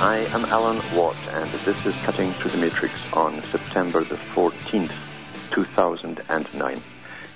[0.00, 4.94] I am Alan Watt, and this is Cutting Through the Matrix on September the 14th,
[5.50, 6.82] 2009.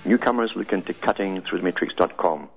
[0.07, 2.49] Newcomers look into cuttingthroughthematrix.com,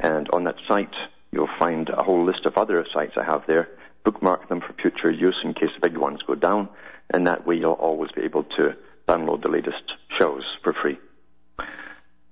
[0.00, 0.96] and on that site
[1.30, 3.68] you'll find a whole list of other sites I have there.
[4.02, 6.68] Bookmark them for future use in case the big ones go down,
[7.08, 8.74] and that way you'll always be able to
[9.06, 10.98] download the latest shows for free.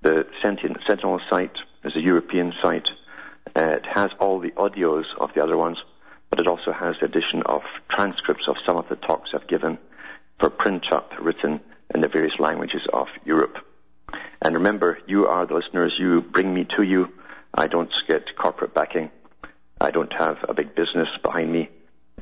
[0.03, 2.88] The Sentient Sentinel site is a European site.
[3.55, 5.77] Uh, it has all the audios of the other ones,
[6.29, 9.77] but it also has the addition of transcripts of some of the talks I've given
[10.39, 11.59] for print up written
[11.93, 13.57] in the various languages of Europe.
[14.43, 15.93] And remember, you are the listeners.
[15.99, 17.09] You bring me to you.
[17.53, 19.11] I don't get corporate backing.
[19.81, 21.67] I don't have a big business behind me,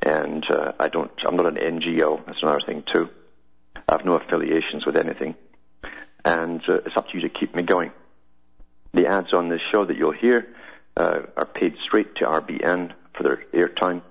[0.06, 1.12] and uh, I don't.
[1.28, 2.26] I'm not an NGO.
[2.26, 3.10] That's another thing too.
[3.76, 5.36] I have no affiliations with anything,
[6.24, 7.92] and uh, it's up to you to keep me going.
[8.94, 10.48] The ads on this show that you'll hear
[10.96, 14.04] uh, are paid straight to RBN for their airtime,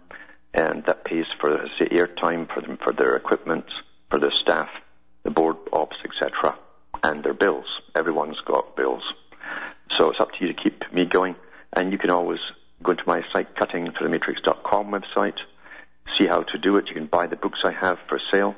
[0.53, 3.65] and that pays for say airtime for them for their equipment,
[4.11, 4.69] for their staff,
[5.23, 6.55] the board ops, etc.,
[7.03, 7.65] and their bills.
[7.95, 9.03] Everyone's got bills,
[9.97, 11.35] so it's up to you to keep me going.
[11.73, 12.41] And you can always
[12.83, 15.39] go to my site, cuttingthroughthematrix.com website,
[16.19, 16.89] see how to do it.
[16.89, 18.55] You can buy the books I have for sale,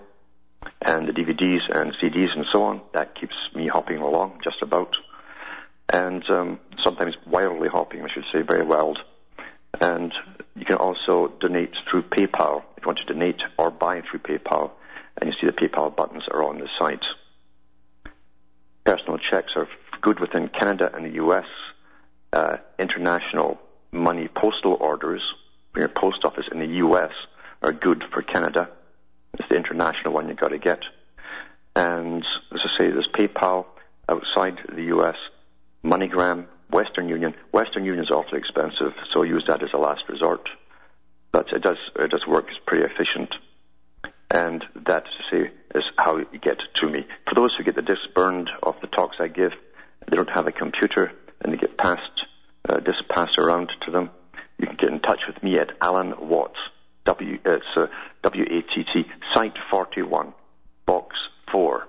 [0.84, 2.82] and the DVDs and CDs and so on.
[2.92, 4.94] That keeps me hopping along just about,
[5.92, 8.98] and um, sometimes wildly hopping, I should say, very wild.
[9.80, 10.12] And
[10.56, 14.72] you can also donate through PayPal if you want to donate or buy through PayPal.
[15.16, 17.04] And you see the PayPal buttons are on the site.
[18.84, 19.69] Personal checks are
[20.00, 21.47] good within Canada and the US.
[22.32, 23.60] Uh, international
[23.93, 25.23] money postal orders
[25.77, 27.12] your post office in the US
[27.62, 28.69] are good for Canada.
[29.34, 30.83] It's the international one you've got to get.
[31.77, 33.67] And as I say, there's PayPal
[34.09, 35.17] outside the US,
[35.84, 37.34] MoneyGram, Western Union.
[37.53, 40.49] Western Union is awfully expensive, so use that as a last resort.
[41.33, 42.47] But it does it does work.
[42.49, 43.33] It's pretty efficient,
[44.33, 47.07] and that to say is how you get to me.
[47.28, 49.53] For those who get the disc burned off the talks I give,
[50.09, 52.19] they don't have a computer and they get passed
[52.69, 54.10] uh, disc passed around to them.
[54.59, 56.59] You can get in touch with me at Alan Watts.
[57.06, 57.87] W it's uh,
[58.22, 60.34] W A T T Site 41,
[60.87, 61.16] Box
[61.50, 61.88] 4,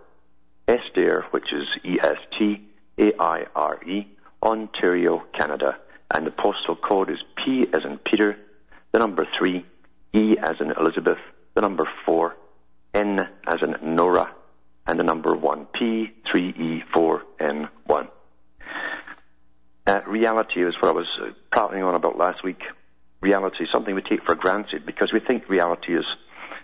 [0.67, 2.61] Estaire, which is E S T
[2.97, 4.07] A I R E.
[4.43, 5.77] Ontario, Canada,
[6.15, 8.37] and the postal code is P as in Peter,
[8.91, 9.63] the number 3,
[10.13, 11.19] E as in Elizabeth,
[11.53, 12.35] the number 4,
[12.95, 14.33] N as in Nora,
[14.87, 18.07] and the number 1, P3E4N1.
[19.87, 22.61] Uh, reality is what I was uh, prattling on about last week.
[23.21, 26.05] Reality is something we take for granted because we think reality is,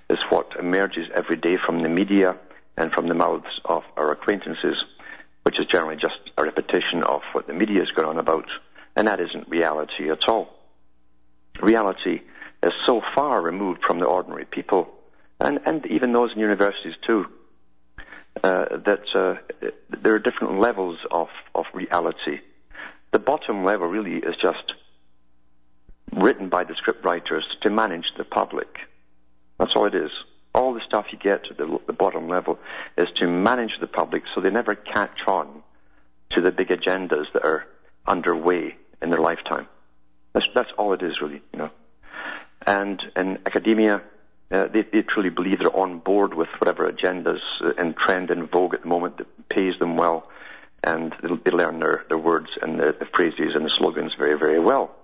[0.10, 2.38] is what emerges every day from the media
[2.78, 4.76] and from the mouths of our acquaintances
[5.48, 8.44] which is generally just a repetition of what the media is going on about,
[8.98, 10.50] and that isn't reality at all.
[11.62, 12.20] Reality
[12.62, 14.90] is so far removed from the ordinary people,
[15.40, 17.28] and, and even those in universities too,
[18.44, 19.36] uh, that uh,
[20.02, 22.42] there are different levels of, of reality.
[23.18, 24.74] The bottom level really is just
[26.14, 28.78] written by the script writers to manage the public.
[29.58, 30.12] That's all it is
[30.54, 32.60] all the stuff you get at the, the bottom level
[32.96, 35.64] is to manage the public so they never catch on
[36.32, 37.66] to the big agendas that are
[38.08, 39.68] underway in their lifetime.
[40.34, 41.70] That's, that's all it is, really, you know.
[42.66, 44.02] And in academia,
[44.52, 47.40] uh, they, they truly believe they're on board with whatever agendas
[47.78, 50.28] and trend in vogue at the moment that pays them well,
[50.84, 54.60] and they, learn their, their words and the, the phrases and the slogans very, very
[54.60, 54.96] well.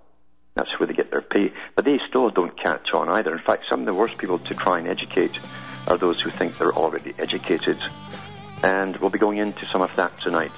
[0.55, 1.51] That's where they get their pay.
[1.75, 3.33] But they still don't catch on either.
[3.33, 5.35] In fact, some of the worst people to try and educate
[5.87, 7.77] are those who think they're already educated.
[8.61, 10.51] And we'll be going into some of that tonight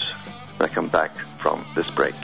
[0.57, 2.15] when I come back from this break.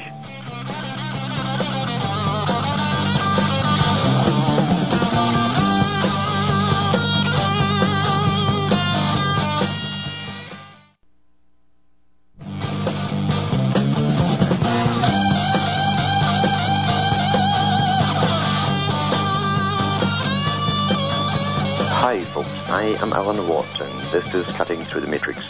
[24.14, 25.42] Is Cutting Through the Matrix.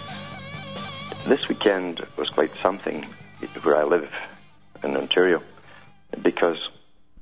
[1.26, 3.08] This weekend was quite something
[3.64, 4.08] where I live
[4.84, 5.42] in Ontario
[6.22, 6.58] because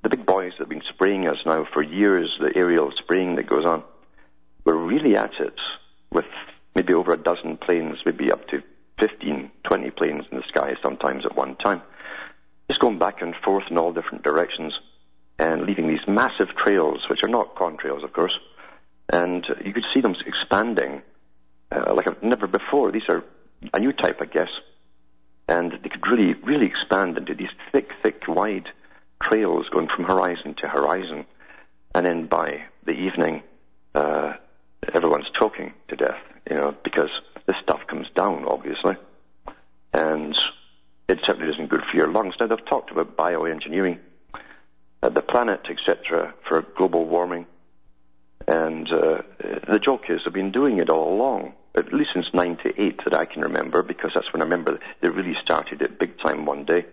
[0.03, 3.47] the big boys that have been spraying us now for years, the aerial spraying that
[3.47, 3.83] goes on,
[4.65, 5.53] we're really at it
[6.11, 6.25] with
[6.75, 8.61] maybe over a dozen planes, maybe up to
[8.99, 11.81] 15, 20 planes in the sky sometimes at one time.
[12.67, 14.73] Just going back and forth in all different directions
[15.39, 18.37] and leaving these massive trails, which are not contrails, of course.
[19.07, 21.01] And you could see them expanding
[21.71, 22.91] uh, like I've never before.
[22.91, 23.23] These are
[23.73, 24.49] a new type, I guess.
[25.47, 28.69] And they could really, really expand into these thick, thick, wide
[29.23, 31.25] trails going from horizon to horizon.
[31.95, 33.41] And then by the evening,
[33.95, 34.33] uh,
[34.93, 36.19] everyone's choking to death,
[36.49, 37.09] you know, because
[37.47, 38.95] this stuff comes down, obviously.
[39.93, 40.35] And
[41.07, 42.35] it certainly isn't good for your lungs.
[42.39, 43.97] Now, they've talked about bioengineering
[45.01, 47.47] uh, the planet, etc., for global warming.
[48.47, 49.21] And uh,
[49.69, 53.25] the joke is they've been doing it all along, at least since 98 that I
[53.25, 56.85] can remember, because that's when I remember they really started it big time one day.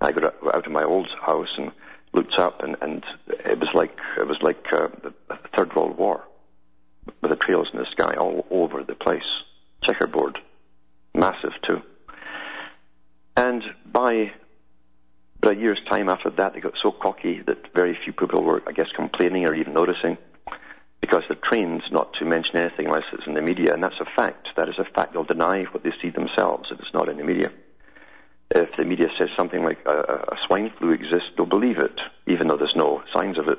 [0.00, 1.72] I got out of my old house and
[2.12, 5.14] looked up, and, and it was like it was like uh, the
[5.56, 6.24] Third World War,
[7.22, 9.22] with the trails in the sky all over the place,
[9.82, 10.38] checkerboard,
[11.14, 11.82] massive too.
[13.36, 14.32] And by
[15.42, 18.72] a year's time after that, they got so cocky that very few people were, I
[18.72, 20.18] guess, complaining or even noticing
[21.04, 24.06] because they're trained not to mention anything unless it's in the media, and that's a
[24.16, 24.48] fact.
[24.56, 25.12] That is a fact.
[25.12, 27.52] They'll deny what they see themselves if it's not in the media.
[28.50, 29.98] If the media says something like a,
[30.32, 33.58] a swine flu exists, they'll believe it, even though there's no signs of it.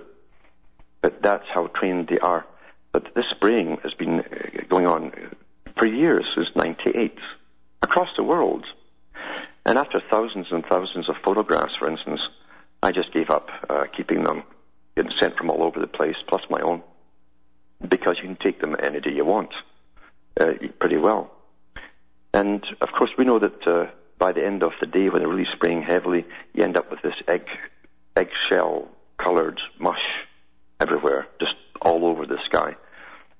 [1.03, 2.47] But that's how trained they are.
[2.91, 5.11] But this spraying has been uh, going on
[5.77, 7.15] for years, since 98,
[7.83, 8.65] across the world.
[9.67, 12.21] And after thousands and thousands of photographs, for instance,
[12.81, 14.41] I just gave up uh, keeping them,
[14.95, 16.81] getting sent from all over the place, plus my own,
[17.81, 19.53] because you can take them any day you want,
[20.39, 21.31] uh, pretty well.
[22.33, 23.85] And of course, we know that uh,
[24.17, 27.01] by the end of the day, when they're really spraying heavily, you end up with
[27.01, 27.45] this egg,
[28.15, 30.05] eggshell coloured mush
[30.79, 32.75] everywhere, just all over the sky.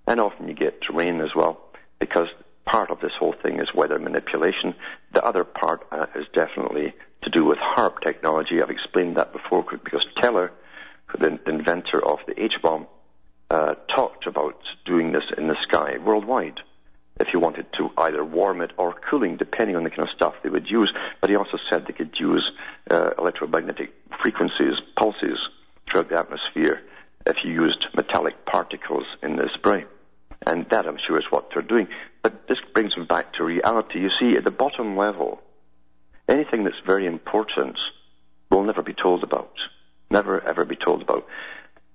[0.08, 1.60] And often you get rain as well,
[2.00, 2.28] because
[2.66, 4.76] part of this whole thing is weather manipulation.
[5.14, 6.94] The other part uh, is definitely
[7.24, 8.62] to do with HAARP technology.
[8.62, 10.52] I've explained that before because Teller,
[11.20, 12.88] the inventor of the H-bomb,
[13.52, 16.60] uh, talked about doing this in the sky worldwide
[17.20, 20.34] if you wanted to either warm it or cooling, depending on the kind of stuff
[20.44, 20.92] they would use.
[21.22, 22.52] But he also said they could use
[22.92, 25.40] uh, electromagnetic frequencies, pulses
[25.90, 26.82] throughout the atmosphere
[27.26, 29.86] if you used metallic particles in the spray.
[30.46, 31.88] And that, I'm sure, is what they're doing.
[32.22, 34.00] But this brings me back to reality.
[34.00, 35.42] You see, at the bottom level,
[36.28, 37.78] anything that's very important
[38.52, 39.54] will never be told about.
[40.12, 41.26] Never, ever be told about.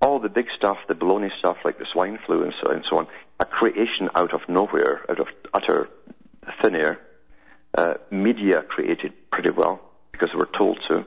[0.01, 2.97] All the big stuff, the baloney stuff like the swine flu and so, and so
[2.99, 3.07] on,
[3.39, 5.89] a creation out of nowhere, out of utter
[6.63, 7.01] thin air.
[7.77, 9.81] Uh, media created pretty well
[10.11, 11.05] because they were told to.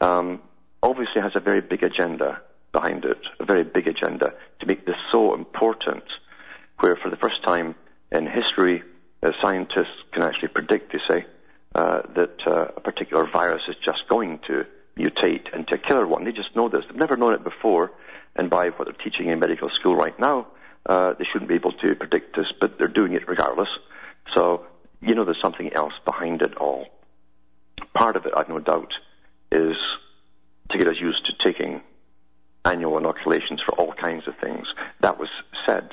[0.00, 0.40] Um,
[0.82, 2.40] obviously has a very big agenda
[2.72, 6.04] behind it, a very big agenda to make this so important
[6.80, 7.74] where for the first time
[8.12, 8.82] in history,
[9.22, 11.26] uh, scientists can actually predict, they say,
[11.74, 14.64] uh, that uh, a particular virus is just going to
[14.98, 16.24] mutate into a killer one.
[16.24, 16.84] They just know this.
[16.88, 17.92] They've never known it before,
[18.34, 20.48] and by what they're teaching in medical school right now,
[20.86, 23.68] uh, they shouldn't be able to predict this, but they're doing it regardless.
[24.34, 24.66] So,
[25.00, 26.86] you know, there's something else behind it all.
[28.10, 28.92] Part of it, I've no doubt,
[29.52, 29.76] is
[30.70, 31.80] to get us used to taking
[32.64, 34.66] annual inoculations for all kinds of things.
[34.98, 35.28] That was
[35.64, 35.90] said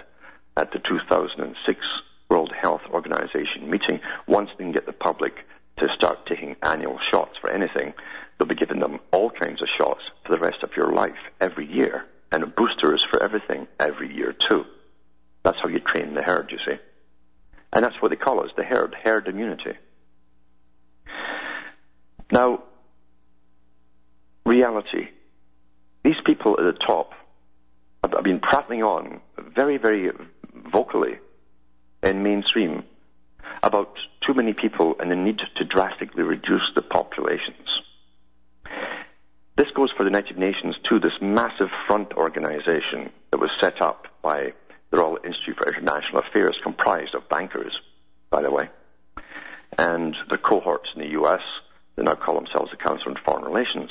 [0.56, 1.80] at the 2006
[2.28, 5.46] World Health Organization meeting, once they can get the public
[5.78, 7.94] to start taking annual shots for anything,
[8.40, 11.72] they'll be giving them all kinds of shots for the rest of your life every
[11.72, 14.66] year, and boosters for everything every year too.
[15.44, 16.80] That's how you train the herd, you see.
[17.74, 19.74] And that's what they call us, the herd, herd immunity.
[22.32, 22.64] Now,
[24.46, 25.10] reality.
[26.04, 27.12] These people at the top
[28.04, 30.12] have been prattling on very, very
[30.72, 31.20] vocally
[32.04, 32.84] in mainstream
[33.64, 37.68] about too many people and the need to drastically reduce the populations.
[39.56, 44.08] This goes for the United Nations too, this massive front organization that was set up
[44.22, 44.54] by
[44.92, 47.74] the Royal Institute for International Affairs, comprised of bankers,
[48.30, 48.70] by the way,
[49.78, 51.42] and the cohorts in the US,
[51.98, 53.89] they now call themselves the Council on Foreign Relations.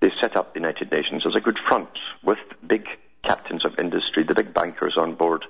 [0.00, 1.90] They set up the United Nations as a good front
[2.24, 2.86] with big
[3.24, 5.44] captains of industry, the big bankers on board,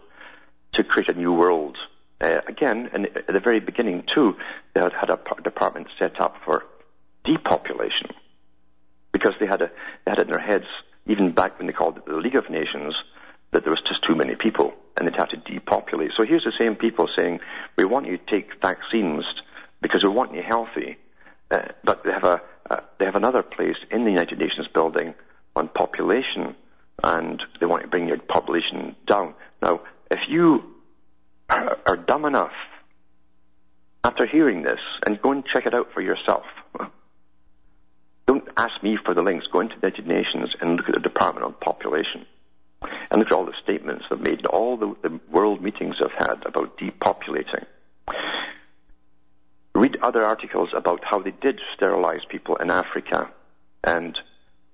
[0.75, 1.77] to create a new world.
[2.21, 4.35] Uh, again, at the very beginning too,
[4.75, 6.65] they had had a department set up for
[7.25, 8.11] depopulation
[9.13, 9.71] because they had a,
[10.05, 10.67] they had it in their heads
[11.07, 12.95] even back when they called it the League of Nations
[13.53, 16.11] that there was just too many people and they'd have to depopulate.
[16.17, 17.41] So here's the same people saying,
[17.77, 19.25] we want you to take vaccines
[19.81, 20.99] because we want you healthy,
[21.51, 25.15] uh, but they have, a, uh, they have another place in the United Nations building
[25.57, 26.55] on population
[27.03, 29.35] and they want to bring your population down.
[29.63, 30.65] Now, if you
[31.49, 32.53] are dumb enough
[34.05, 36.45] after hearing this, and go and check it out for yourself.
[38.27, 39.47] Don't ask me for the links.
[39.53, 42.27] Go into the United Nations and look at the Department on Population.
[43.11, 46.45] And look at all the statements they've made, all the, the world meetings they've had
[46.47, 47.67] about depopulating.
[49.79, 53.31] Read other articles about how they did sterilize people in Africa
[53.85, 54.19] and,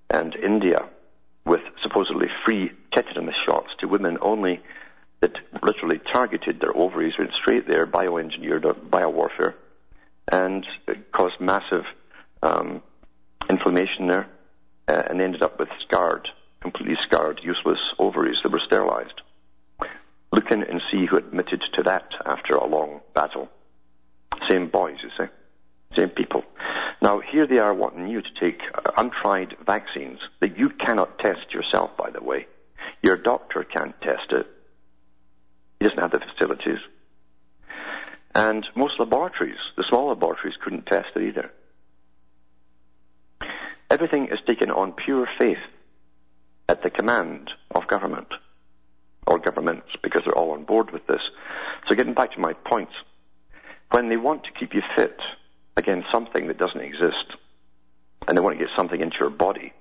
[0.09, 0.89] and India
[1.45, 4.63] with supposedly free tetanus shots to women only
[5.21, 9.53] that literally targeted their ovaries, went straight there, bioengineered biowarfare,
[10.33, 11.85] and it caused massive
[12.43, 12.83] um,
[13.51, 14.27] inflammation there,
[14.89, 16.27] uh, and ended up with scarred,
[16.63, 19.21] completely scarred, useless ovaries that were sterilized.
[20.33, 23.51] Look in and see who admitted to that after a long battle.
[24.49, 25.31] Same boys, you see.
[25.97, 26.45] Same people.
[27.03, 31.53] Now, here they are wanting you to take uh, untried vaccines that you cannot test
[31.53, 32.47] yourself, by the way.
[33.03, 34.47] Your doctor can't test it.
[35.79, 36.79] He doesn't have the facilities.
[38.35, 41.53] And most laboratories, the small laboratories, couldn't test it either.
[43.91, 45.59] Everything is taken on pure faith
[46.69, 48.29] at the command of government
[49.27, 51.21] or governments because they're all on board with this.
[51.89, 52.93] So getting back to my points,
[53.91, 55.19] when they want to keep you fit
[55.77, 57.37] against something that doesn't exist,
[58.27, 59.73] and they want to get something into your body,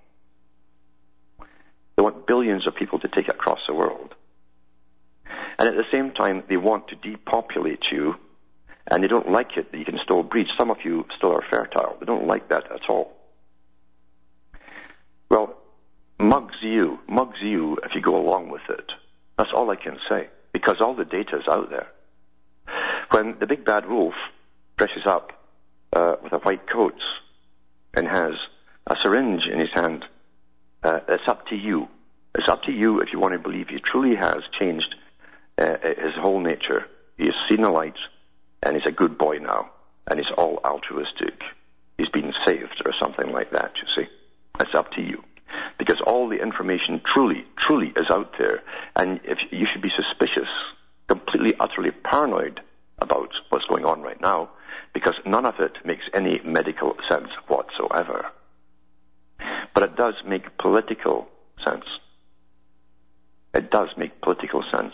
[1.95, 4.15] they want billions of people to take it across the world.
[5.59, 8.15] And at the same time, they want to depopulate you,
[8.87, 10.47] and they don't like it that you can still breed.
[10.57, 11.95] Some of you still are fertile.
[11.99, 13.13] They don't like that at all.
[15.29, 15.55] Well,
[16.19, 18.91] mugs you, mugs you if you go along with it.
[19.37, 21.87] That's all I can say, because all the data is out there.
[23.13, 24.15] When the big bad wolf
[24.75, 25.33] dresses up
[25.95, 26.99] uh, with a white coat
[27.95, 28.31] and has
[28.87, 30.03] a syringe in his hand,
[30.81, 31.87] uh, it's up to you.
[32.33, 34.95] It's up to you if you want to believe he truly has changed
[35.59, 36.87] uh, his whole nature.
[37.19, 37.97] He has seen the light,
[38.63, 39.69] and he's a good boy now,
[40.07, 41.43] and he's all altruistic.
[41.99, 44.09] He's been saved, or something like that, you see.
[44.59, 45.23] It's up to you.
[45.77, 48.63] Because all the information truly, truly is out there,
[48.95, 50.49] and if you should be suspicious,
[51.07, 52.59] completely, utterly paranoid
[53.03, 54.49] about what's going on right now,
[54.93, 58.25] because none of it makes any medical sense whatsoever.
[59.73, 61.27] But it does make political
[61.65, 61.85] sense.
[63.53, 64.93] It does make political sense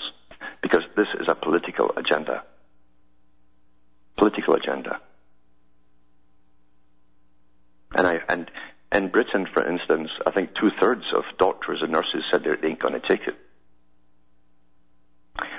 [0.61, 2.43] because this is a political agenda.
[4.17, 4.99] Political agenda.
[7.95, 8.51] And I and
[8.93, 12.79] in Britain, for instance, I think two thirds of doctors and nurses said they ain't
[12.79, 13.35] going to take it.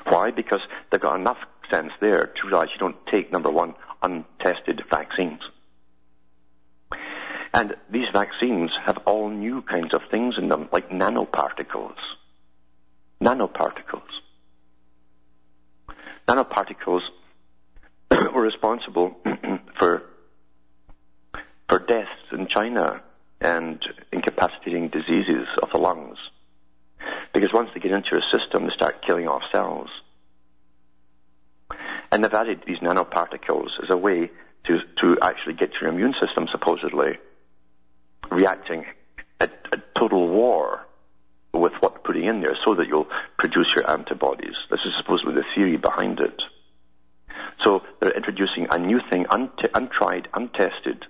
[0.08, 0.30] Why?
[0.30, 1.38] Because they've got enough
[1.70, 5.40] sense there to realize you don't take number one untested vaccines.
[7.52, 11.96] And these vaccines have all new kinds of things in them, like nanoparticles.
[13.22, 14.02] Nanoparticles
[16.30, 17.00] nanoparticles
[18.34, 19.16] were responsible
[19.78, 20.02] for
[21.68, 23.02] for deaths in China
[23.40, 23.80] and
[24.12, 26.18] incapacitating diseases of the lungs.
[27.32, 29.88] Because once they get into your system, they start killing off cells.
[32.12, 34.30] And they've added these nanoparticles as a way
[34.64, 37.18] to, to actually get your immune system supposedly
[38.30, 38.84] reacting
[39.40, 40.86] at, at total war
[41.52, 44.54] with what they're putting in there so that you'll produce your antibodies.
[44.70, 46.40] This is supposedly the theory behind it.
[47.64, 51.04] So they're introducing a new thing, untried, untested,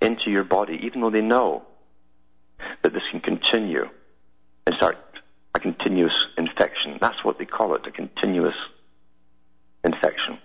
[0.00, 1.62] into your body, even though they know
[2.82, 3.88] that this can continue
[4.66, 4.98] and start
[5.54, 6.98] a continuous infection.
[7.00, 8.54] That's what they call it, a continuous
[9.84, 10.38] infection.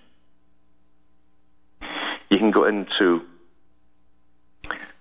[2.29, 3.21] You can go into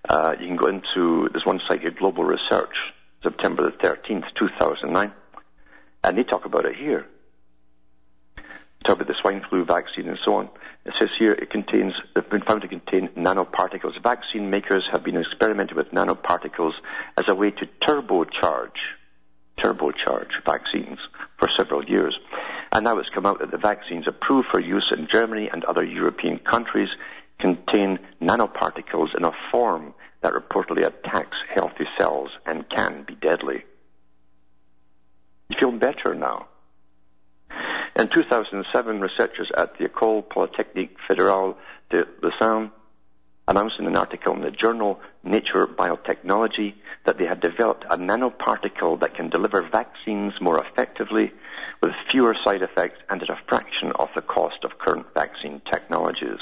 [0.09, 2.75] uh, you can go into there's one site here, Global Research,
[3.23, 5.13] September the 13th, 2009.
[6.05, 7.07] And they talk about it here.
[8.87, 10.49] Talk about the swine flu vaccine and so on.
[10.85, 14.01] It says here it contains, they've been found to contain nanoparticles.
[14.01, 16.75] Vaccine makers have been experimenting with nanoparticles
[17.19, 18.79] as a way to turbocharge,
[19.59, 20.99] turbocharge vaccines
[21.41, 22.17] for several years.
[22.77, 25.83] And now it's come out that the vaccines approved for use in Germany and other
[25.83, 26.91] European countries
[27.41, 33.65] contain nanoparticles in a form that reportedly attacks healthy cells and can be deadly.
[35.49, 36.49] You feel better now.
[37.99, 41.57] In 2007, researchers at the École Polytechnique Fédérale
[41.89, 42.71] de Lausanne
[43.49, 49.01] announced in an article in the journal Nature Biotechnology that they had developed a nanoparticle
[49.01, 51.33] that can deliver vaccines more effectively
[51.83, 56.39] with fewer side effects and at a fraction of the cost of current vaccine technologies.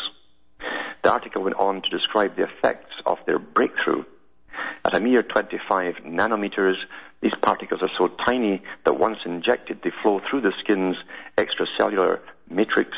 [1.03, 4.05] The article went on to describe the effects of their breakthrough.
[4.85, 6.76] At a mere 25 nanometers,
[7.23, 10.97] these particles are so tiny that once injected, they flow through the skin's
[11.38, 12.91] extracellular matrix,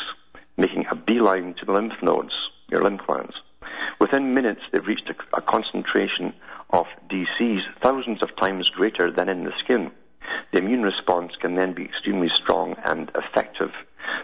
[0.56, 2.34] making a beeline to the lymph nodes,
[2.68, 3.34] your lymph glands.
[4.00, 6.32] Within minutes, they've reached a, a concentration
[6.70, 9.90] of DCs thousands of times greater than in the skin.
[10.52, 13.70] The immune response can then be extremely strong and effective.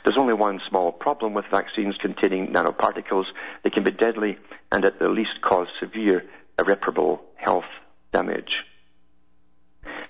[0.04, 3.26] There's only one small problem with vaccines containing nanoparticles.
[3.62, 4.38] They can be deadly
[4.71, 6.25] and at the least cause severe,
[6.59, 7.71] irreparable health
[8.12, 8.52] damage.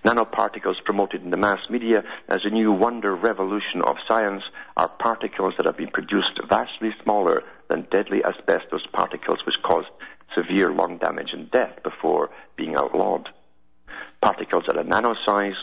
[0.05, 4.43] Nanoparticles promoted in the mass media as a new wonder revolution of science
[4.77, 9.89] are particles that have been produced vastly smaller than deadly asbestos particles which caused
[10.35, 13.29] severe lung damage and death before being outlawed.
[14.21, 15.55] Particles at a nano size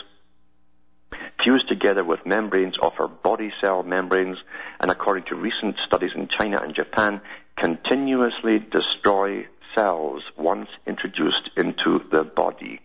[1.42, 4.38] fused together with membranes of our body cell membranes,
[4.80, 7.20] and according to recent studies in China and Japan,
[7.56, 12.80] continuously destroy cells once introduced into the body.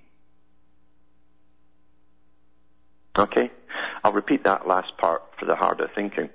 [3.17, 3.51] Okay?
[4.03, 6.29] I'll repeat that last part for the harder thinking.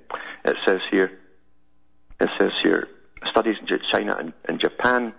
[0.44, 1.10] It says here,
[2.20, 2.88] it says here,
[3.30, 5.12] studies in China and, and Japan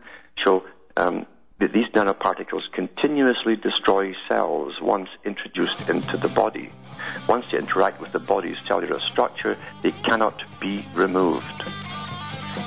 [0.44, 0.64] show
[0.98, 1.26] um,
[1.60, 6.72] that these nanoparticles continuously destroy cells once introduced into the body.
[7.28, 11.46] Once they interact with the body's cellular structure, they cannot be removed.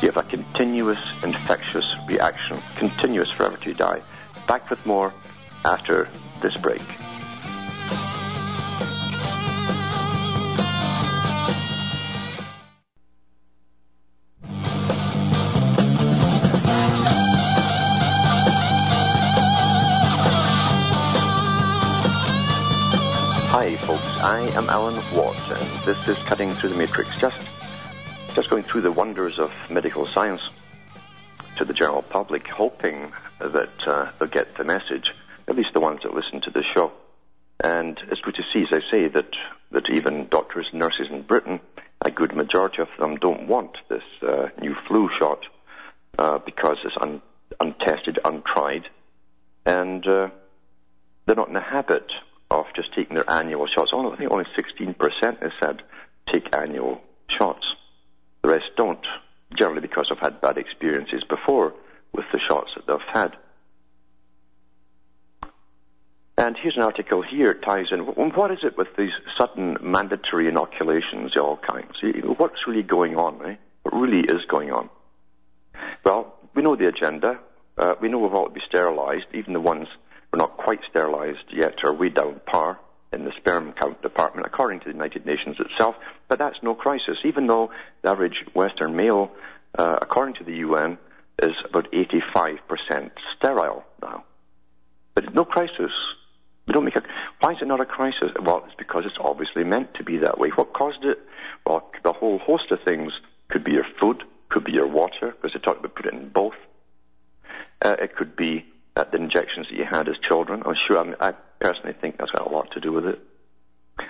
[0.01, 4.03] You have a continuous infectious reaction, continuous forever to die.
[4.47, 5.13] Back with more
[5.65, 6.09] after
[6.41, 6.83] this break.
[25.85, 27.11] This is Cutting Through the Matrix.
[27.19, 27.47] Just,
[28.35, 30.41] just going through the wonders of medical science
[31.59, 35.13] to the general public, hoping that uh, they'll get the message,
[35.47, 36.91] at least the ones that listen to the show.
[37.63, 39.37] And it's good to see, as I say, that,
[39.73, 41.61] that even doctors and nurses in Britain,
[42.01, 45.41] a good majority of them don't want this uh, new flu shot
[46.19, 47.21] uh, because it's un-
[47.61, 48.85] untested, untried,
[49.67, 50.29] and uh,
[51.27, 52.11] they're not in the habit
[52.51, 53.91] of just taking their annual shots.
[53.93, 55.83] Only, I think only 16% has said
[56.33, 57.01] take annual
[57.39, 57.65] shots.
[58.43, 59.05] The rest don't,
[59.57, 61.75] generally because they've had bad experiences before
[62.13, 63.37] with the shots that they've had.
[66.37, 68.01] And here's an article here ties in.
[68.01, 71.93] What is it with these sudden mandatory inoculations of all kinds?
[72.39, 73.41] What's really going on?
[73.47, 73.55] Eh?
[73.83, 74.91] What really is going on?
[76.05, 77.39] Well, we know the agenda.
[77.79, 79.87] Uh, we know we've all to be sterilized, even the ones
[80.35, 82.81] we're not quite sterilized yet, or way down par
[83.13, 85.95] in the sperm count department, according to the United Nations itself.
[86.27, 87.71] But that's no crisis, even though
[88.03, 89.31] the average Western male,
[89.79, 90.99] uh, according to the UN,
[91.41, 94.25] is about 85% sterile now.
[95.15, 95.93] But no crisis.
[96.67, 97.03] We don't make a.
[97.39, 98.33] Why is it not a crisis?
[98.43, 100.49] Well, it's because it's obviously meant to be that way.
[100.49, 101.19] What caused it?
[101.65, 103.13] Well, the whole host of things
[103.51, 106.29] could be your food, could be your water, because they talk about putting it in
[106.31, 106.55] both.
[107.81, 108.65] Uh, it could be
[108.97, 110.63] uh, the injections that you had as children.
[110.65, 113.19] I'm sure, I, personally think that's got a lot to do with it.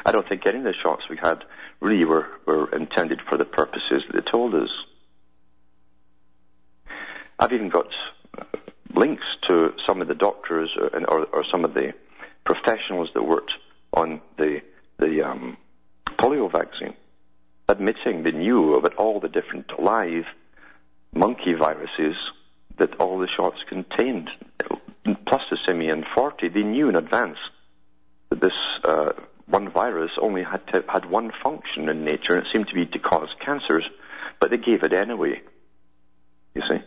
[0.04, 1.44] I don't think any of the shots we had
[1.80, 4.70] really were, were intended for the purposes that they told us.
[7.38, 7.86] I've even got
[8.94, 11.92] links to some of the doctors or, or, or some of the
[12.44, 13.52] professionals that worked
[13.92, 14.60] on the
[14.98, 15.56] the um,
[16.16, 16.94] polio vaccine,
[17.68, 20.24] admitting they knew about all the different live
[21.12, 22.16] monkey viruses
[22.78, 24.30] that all the shots contained,
[25.26, 27.38] plus the simian 40, they knew in advance
[28.30, 28.52] that this
[28.84, 29.12] uh,
[29.46, 32.86] one virus only had to, had one function in nature, and it seemed to be
[32.86, 33.84] to cause cancers,
[34.40, 35.40] but they gave it anyway.
[36.54, 36.78] You see,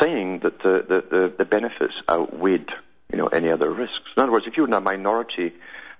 [0.00, 2.68] saying that the the, the, the benefits outweighed
[3.10, 4.08] you know any other risks.
[4.16, 5.52] In other words, if you're in a minority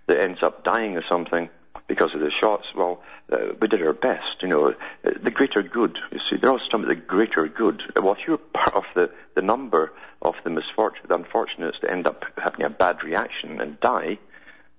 [0.06, 1.48] that ends up dying of something
[1.92, 4.40] because of the shots, well, uh, we did our best.
[4.40, 5.98] You know, the greater good.
[6.10, 7.82] You see, they're always talking about the greater good.
[8.02, 12.06] Well, if you're part of the, the number of the misfortunate, the unfortunates that end
[12.06, 14.18] up having a bad reaction and die,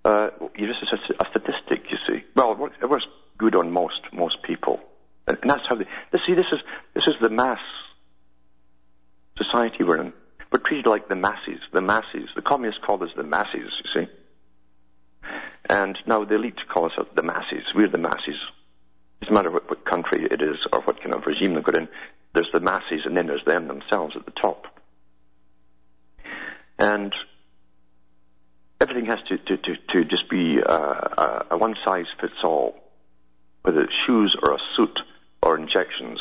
[0.03, 1.85] uh, you're just a, a statistic.
[1.91, 3.05] You see, well, it works, it works
[3.37, 4.79] good on most most people,
[5.27, 5.85] and, and that's how they.
[6.25, 6.61] See, this is
[6.95, 7.61] this is the mass
[9.37, 10.13] society we're in.
[10.51, 12.29] We're treated like the masses, the masses.
[12.35, 13.71] The communists call us the masses.
[13.83, 14.11] You see.
[15.69, 17.63] And now the elite call us the masses.
[17.73, 18.35] We're the masses.
[19.21, 21.87] It doesn't matter what, what country it is or what kind of regime they're in.
[22.33, 24.65] There's the masses and then there's them themselves at the top.
[26.77, 27.13] And
[28.81, 32.75] everything has to, to, to, to just be uh, a one size fits all,
[33.61, 34.99] whether it's shoes or a suit
[35.41, 36.19] or injections.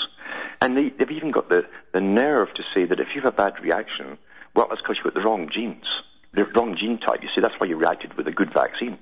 [0.60, 3.36] And they, they've even got the, the nerve to say that if you have a
[3.36, 4.18] bad reaction,
[4.54, 5.86] well, it's because you've got the wrong genes,
[6.34, 7.22] the wrong gene type.
[7.22, 8.98] You see, that's why you reacted with a good vaccine.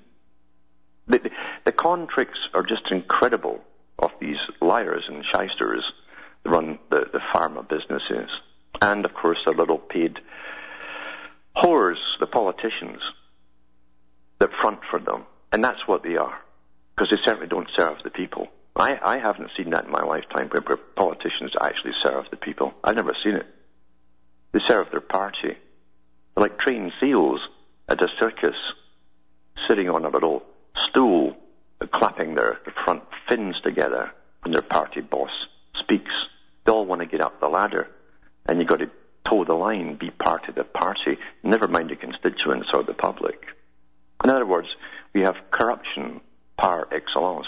[1.10, 1.30] The,
[1.64, 3.60] the, con tricks are just incredible
[3.98, 5.84] of these liars and shysters
[6.44, 8.30] that run the, the pharma businesses.
[8.80, 10.20] And, of course, the little paid
[11.56, 13.00] whores, the politicians,
[14.38, 15.24] that front for them.
[15.52, 16.38] And that's what they are.
[16.94, 18.46] Because they certainly don't serve the people.
[18.76, 22.72] I, I haven't seen that in my lifetime where, where politicians actually serve the people.
[22.84, 23.46] I've never seen it.
[24.52, 25.38] They serve their party.
[25.42, 25.56] They're
[26.36, 27.40] like trained seals
[27.88, 28.54] at a circus,
[29.68, 30.44] sitting on a little
[30.88, 31.36] stool,
[31.80, 34.10] uh, clapping their front fins together
[34.42, 35.30] when their party boss
[35.78, 36.12] speaks.
[36.64, 37.88] They all want to get up the ladder,
[38.46, 38.90] and you've got to
[39.28, 43.44] toe the line, be part of the party, never mind the constituents or the public.
[44.24, 44.68] In other words,
[45.14, 46.20] we have corruption
[46.56, 47.46] par excellence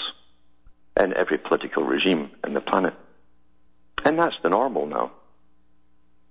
[0.98, 2.94] in every political regime in the planet.
[4.04, 5.12] And that's the normal now.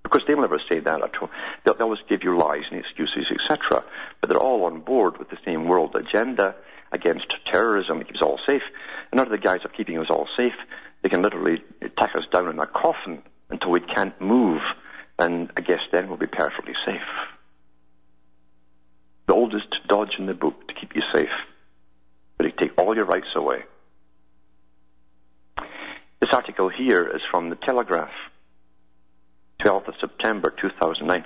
[0.03, 1.29] Because they'll never say that at all.
[1.63, 3.83] They'll always give you lies and excuses, etc.
[4.19, 6.55] But they're all on board with the same world agenda
[6.91, 8.63] against terrorism, It keeps us all safe.
[9.11, 10.53] And under the guise of keeping us all safe,
[11.01, 11.63] they can literally
[11.97, 14.61] tack us down in a coffin until we can't move.
[15.19, 17.01] And I guess then we'll be perfectly safe.
[19.27, 21.29] The oldest dodge in the book to keep you safe.
[22.37, 23.63] But it take all your rights away.
[26.19, 28.11] This article here is from the Telegraph,
[29.63, 31.25] 12th of September 2009.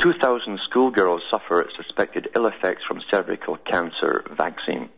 [0.00, 4.88] 2,000 schoolgirls suffer suspected ill effects from cervical cancer vaccine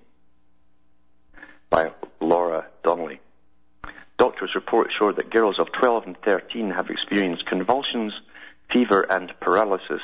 [1.71, 3.21] by Laura Donnelly.
[4.19, 8.13] Doctors' reports show that girls of 12 and 13 have experienced convulsions,
[8.71, 10.03] fever, and paralysis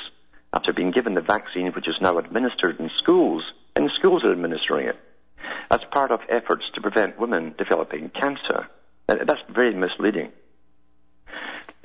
[0.55, 3.43] after being given the vaccine, which is now administered in schools,
[3.75, 4.97] and schools are administering it,
[5.71, 8.67] as part of efforts to prevent women developing cancer.
[9.07, 10.33] And that's very misleading.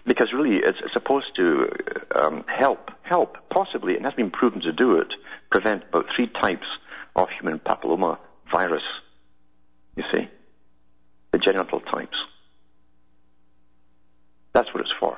[0.06, 1.70] Because really, it's supposed to
[2.16, 5.12] um, help, help, possibly, and has been proven to do it,
[5.50, 6.66] prevent about three types
[7.14, 8.18] of human papilloma
[8.50, 8.88] virus.
[9.98, 10.30] You see?
[11.34, 12.16] The genital types.
[14.54, 15.18] That's what it's for.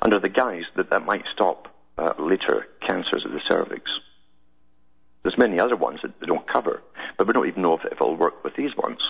[0.00, 3.82] Under the guise that that might stop uh, later cancers of the cervix.
[5.22, 6.82] There's many other ones that they don't cover,
[7.18, 9.00] but we don't even know if it'll work with these ones.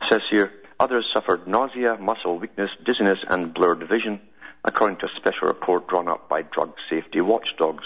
[0.00, 4.18] It says here, others suffered nausea, muscle weakness, dizziness, and blurred vision,
[4.64, 7.84] according to a special report drawn up by drug safety watchdogs.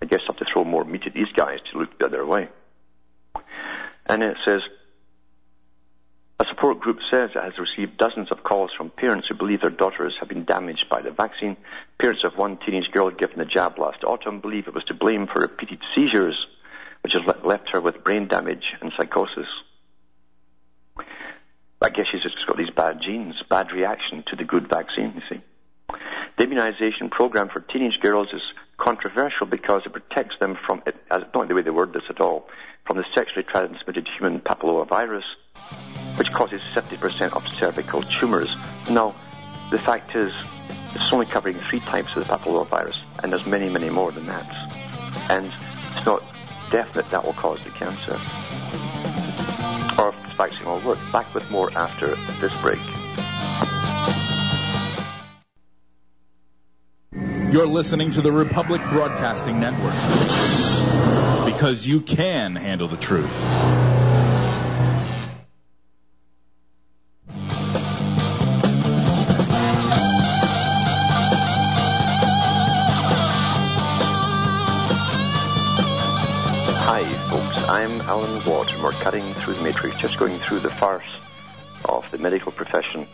[0.00, 2.26] I guess I have to throw more meat at these guys to look the other
[2.26, 2.48] way.
[4.06, 4.60] And it says,
[6.40, 9.70] a support group says it has received dozens of calls from parents who believe their
[9.70, 11.56] daughters have been damaged by the vaccine.
[12.00, 15.28] Parents of one teenage girl given the jab last autumn believe it was to blame
[15.28, 16.46] for repeated seizures,
[17.02, 19.46] which has left her with brain damage and psychosis.
[21.80, 25.22] I guess she's just got these bad genes, bad reaction to the good vaccine, you
[25.28, 25.42] see.
[26.38, 28.42] The immunization program for teenage girls is
[28.78, 32.48] controversial because it protects them from, it, not the way they word this at all,
[32.86, 35.24] from the sexually transmitted human papillomavirus,
[36.16, 38.48] which causes 70% of cervical tumors.
[38.90, 39.14] Now,
[39.70, 40.32] the fact is,
[40.94, 44.50] it's only covering three types of the papillomavirus, and there's many, many more than that.
[45.30, 45.46] And
[45.96, 46.22] it's not
[46.70, 48.18] definite that will cause the cancer.
[49.98, 50.98] Or if this vaccine will work.
[51.12, 52.80] Back with more after this break.
[57.52, 59.92] You're listening to the Republic Broadcasting Network
[61.44, 63.28] because you can handle the truth.
[76.78, 77.68] Hi, folks.
[77.68, 81.04] I'm Alan Watt, and we're cutting through the matrix, just going through the farce
[81.84, 83.06] of the medical profession.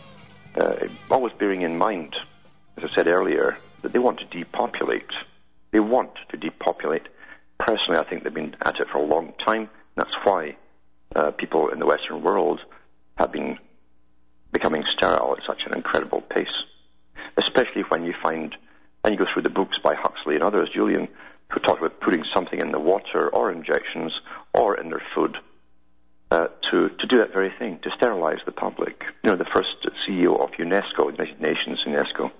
[0.55, 2.15] Uh, always bearing in mind,
[2.77, 5.09] as I said earlier, that they want to depopulate.
[5.71, 7.07] They want to depopulate.
[7.59, 9.69] Personally, I think they've been at it for a long time.
[9.95, 10.55] That's why
[11.15, 12.61] uh, people in the Western world
[13.17, 13.57] have been
[14.51, 16.47] becoming sterile at such an incredible pace.
[17.37, 18.55] Especially when you find,
[19.03, 21.07] and you go through the books by Huxley and others, Julian,
[21.51, 24.13] who talk about putting something in the water or injections
[24.53, 25.37] or in their food
[26.31, 29.03] uh, to, to do that very thing, to sterilize the public.
[29.23, 29.69] You know, the first
[30.07, 32.31] CEO of UNESCO, United Nations UNESCO.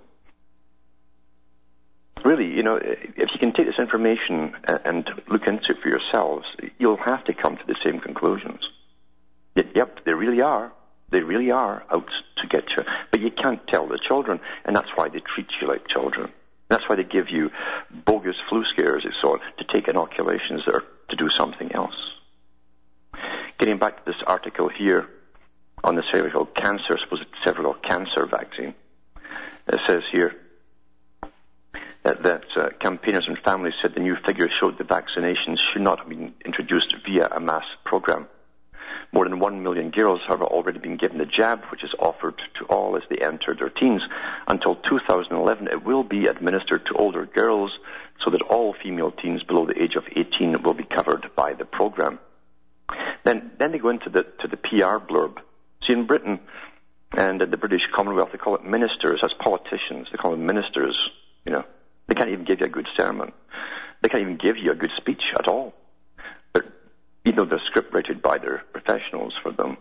[2.25, 4.53] Really, you know, if you can take this information
[4.85, 6.45] and look into it for yourselves,
[6.77, 8.59] you'll have to come to the same conclusions.
[9.55, 10.71] Yep, they really are.
[11.11, 12.83] They really are out to get you.
[13.11, 16.31] But you can't tell the children, and that's why they treat you like children.
[16.69, 17.49] That's why they give you
[18.05, 21.95] bogus flu scares and so on to take inoculations are to do something else.
[23.57, 25.07] Getting back to this article here
[25.83, 28.75] on the cervical cancer, supposed cervical cancer vaccine,
[29.67, 30.35] it says here
[32.23, 36.09] that, uh, campaigners and families said the new figures showed the vaccinations should not have
[36.09, 38.27] been introduced via a mass program.
[39.11, 42.65] More than one million girls have already been given the jab, which is offered to
[42.65, 44.01] all as they enter their teens.
[44.47, 47.71] Until 2011, it will be administered to older girls
[48.23, 51.65] so that all female teens below the age of 18 will be covered by the
[51.65, 52.19] program.
[53.23, 55.37] Then, then they go into the, to the PR blurb.
[55.87, 56.39] See, in Britain
[57.17, 60.07] and in the British Commonwealth, they call it ministers as politicians.
[60.11, 60.97] They call them ministers,
[61.45, 61.63] you know.
[62.09, 63.31] They can't even give you a good sermon.
[64.01, 65.73] They can't even give you a good speech at all
[66.53, 66.65] But
[67.23, 69.77] even though they're script rated by their professionals for them.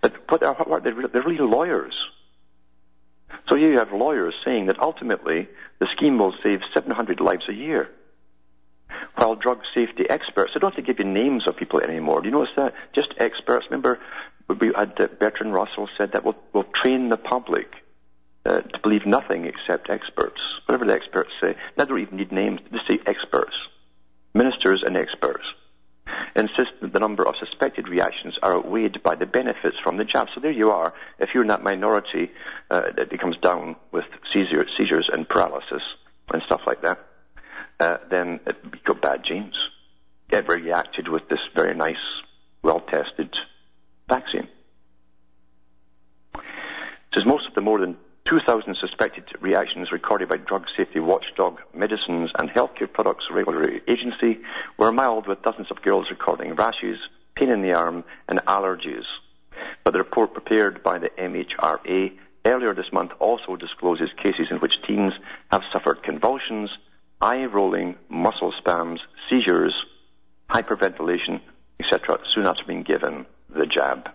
[0.00, 1.94] But what are, what are they, they're really lawyers.
[3.48, 5.48] So here you have lawyers saying that ultimately
[5.80, 7.90] the scheme will save 700 lives a year.
[9.16, 12.20] While drug safety experts, they don't have to give you names of people anymore.
[12.20, 12.74] Do you notice that?
[12.94, 13.66] Just experts.
[13.68, 13.98] Remember,
[14.60, 17.66] we had uh, Bertrand Russell said that we'll, we'll train the public
[18.46, 20.40] uh, to believe nothing except experts.
[20.66, 21.54] Whatever the experts say.
[21.76, 22.60] Now they don't even need names.
[22.72, 23.54] Just say experts.
[24.34, 25.44] Ministers and experts
[26.36, 30.28] insist that the number of suspected reactions are outweighed by the benefits from the jab.
[30.34, 30.92] So there you are.
[31.18, 32.30] If you're in that minority
[32.70, 34.04] uh, that comes down with
[34.34, 35.82] seizure, seizures and paralysis
[36.32, 36.98] and stuff like that,
[37.80, 39.54] uh, then you've got bad genes.
[40.30, 41.94] Get reacted with this very nice,
[42.62, 43.32] well-tested
[44.08, 44.48] vaccine.
[47.14, 52.30] Says most of the more than 2,000 suspected reactions recorded by drug safety watchdog Medicines
[52.38, 54.40] and Healthcare Products Regulatory Agency
[54.78, 56.98] were mild, with dozens of girls recording rashes,
[57.36, 59.04] pain in the arm, and allergies.
[59.84, 62.12] But the report prepared by the MHRA
[62.44, 65.12] earlier this month also discloses cases in which teens
[65.52, 66.70] have suffered convulsions,
[67.20, 69.74] eye rolling, muscle spasms, seizures,
[70.50, 71.40] hyperventilation,
[71.78, 74.08] etc., soon after being given the jab.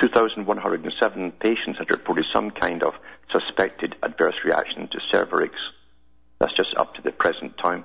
[0.00, 2.94] 2,107 patients had reported some kind of
[3.30, 5.52] suspected adverse reaction to Cervarix.
[6.38, 7.84] That's just up to the present time.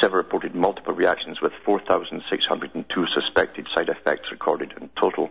[0.00, 5.30] Several reported multiple reactions with 4,602 suspected side effects recorded in total.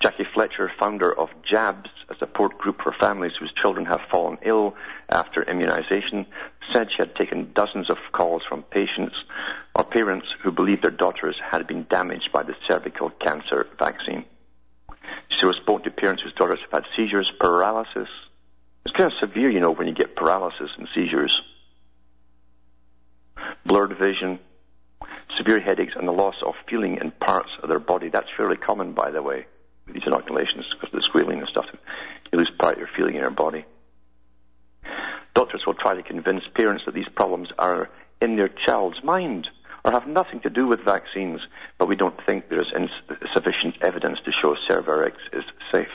[0.00, 4.74] Jackie Fletcher, founder of JABS, a support group for families whose children have fallen ill
[5.08, 6.26] after immunization,
[6.72, 9.16] said she had taken dozens of calls from patients
[9.74, 14.24] or parents who believed their daughters had been damaged by the cervical cancer vaccine.
[15.38, 18.08] She was spoke to parents whose daughters have had seizures, paralysis.
[18.84, 21.32] It's kind of severe, you know, when you get paralysis and seizures.
[23.64, 24.38] Blurred vision,
[25.36, 28.08] severe headaches, and the loss of feeling in parts of their body.
[28.08, 29.46] That's fairly common, by the way,
[29.86, 31.66] with these inoculations because of the squealing and stuff.
[32.32, 33.64] You lose part of your feeling in your body.
[35.48, 37.88] Doctors will try to convince parents that these problems are
[38.20, 39.48] in their child's mind
[39.82, 41.40] or have nothing to do with vaccines,
[41.78, 42.66] but we don't think there is
[43.32, 45.88] sufficient evidence to show Cervarix is safe.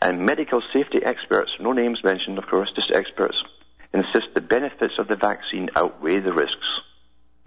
[0.00, 3.36] And medical safety experts, no names mentioned, of course, just experts,
[3.92, 6.66] insist the benefits of the vaccine outweigh the risks.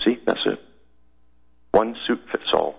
[0.06, 0.62] See, that's it.
[1.72, 2.76] One suit fits all.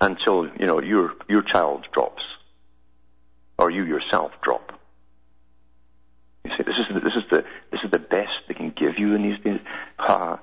[0.00, 2.22] Until, you know, your, your child drops
[3.60, 4.72] or you yourself drop.
[6.44, 8.98] You see, this is the, this is the this is the best they can give
[8.98, 9.60] you in these days.
[9.98, 10.38] Uh,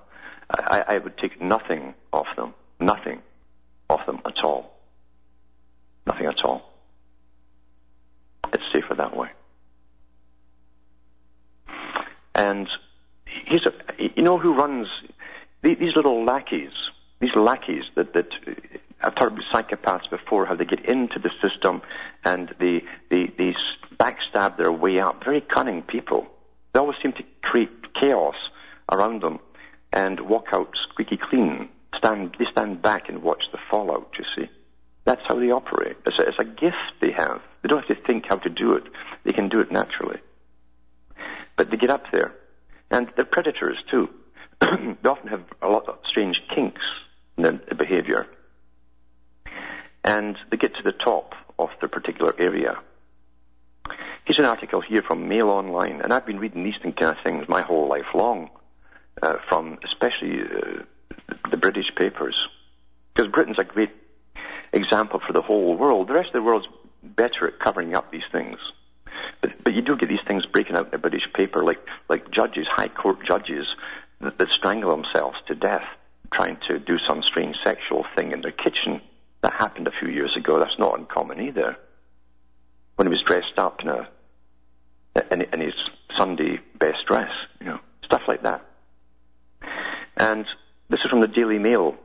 [0.49, 3.21] I, I would take nothing off them, nothing
[3.89, 4.80] off them at all,
[6.06, 6.71] nothing at all.
[8.53, 9.30] It's safer that way.
[12.36, 12.67] And
[13.65, 14.88] a, you know who runs
[15.63, 16.71] these little lackeys,
[17.19, 18.30] these lackeys that that
[19.01, 21.81] I've talked about psychopaths before, how they get into the system
[22.25, 23.55] and they, they, they
[23.99, 25.23] backstab their way out.
[25.23, 26.27] Very cunning people.
[26.73, 28.36] They always seem to create chaos
[28.91, 29.39] around them
[29.93, 31.69] and walk out squeaky clean.
[31.97, 34.49] Stand, they stand back and watch the fallout, you see.
[35.05, 35.97] That's how they operate.
[36.05, 37.41] It's a, it's a gift they have.
[37.62, 38.83] They don't have to think how to do it.
[39.23, 40.19] They can do it naturally.
[41.55, 42.33] But they get up there.
[42.91, 44.10] And they're predators, too.
[44.62, 46.81] they often have a lot of strange kinks
[47.38, 48.27] in their behavior
[50.08, 52.80] and they get to the top of their particular area.
[54.24, 57.48] Here's an article here from Mail Online, and I've been reading these kind of things
[57.50, 58.50] my whole life long,
[59.22, 60.84] uh, from especially uh,
[61.52, 62.36] the British papers,
[63.13, 63.91] because Britain's a great
[64.72, 66.08] example for the whole world.
[66.08, 66.67] The rest of the world's
[67.04, 68.58] better at covering up these things.
[69.41, 72.32] But, but you do get these things breaking out in the British paper, like, like
[72.32, 73.65] judges, high court judges,
[74.22, 75.84] that, that strangle themselves to death
[76.32, 79.02] trying to do some strange sexual thing in their kitchen.
[79.41, 80.60] That happened a few years ago.
[80.60, 81.78] That's not uncommon either.
[82.95, 84.10] When he was dressed up in a
[85.32, 85.73] in, in his
[86.17, 88.63] Sunday best dress, you know, stuff like that.
[90.17, 90.45] And
[90.89, 91.95] this is from the Daily Mail